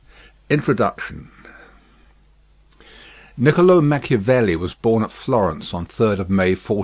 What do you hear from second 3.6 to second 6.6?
Machiavelli was born at Florence on 3rd May